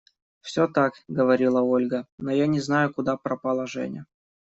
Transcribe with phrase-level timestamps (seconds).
[0.41, 4.07] –Все так,– говорила Ольга.– Но я не знаю, куда пропала Женя.